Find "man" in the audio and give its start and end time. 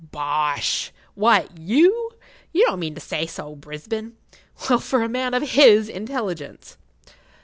5.07-5.35